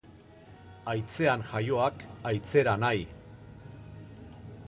Haitzean 0.93 1.43
jaioak 1.51 2.07
haitzera 2.31 2.75
nahi. 2.87 3.05